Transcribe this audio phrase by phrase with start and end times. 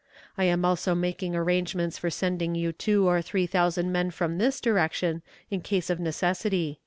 [0.35, 4.59] I am also making arrangements for sending you two or three thousand men from this
[4.59, 6.79] direction in case of necessity."